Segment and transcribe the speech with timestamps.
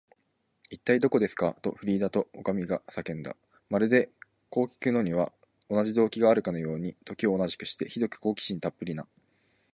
[0.71, 3.37] 「いったい、どこですか？」と、フリーダとおかみとが叫んだ。
[3.69, 4.09] まるで、
[4.49, 5.31] こうきくのには
[5.69, 9.07] 同じ動機があるかのように、時を同じくして、ひどく好奇心たっぷりな